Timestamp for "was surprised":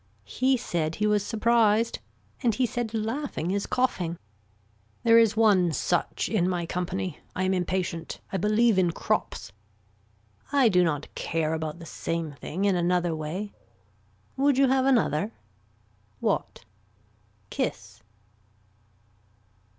1.05-1.99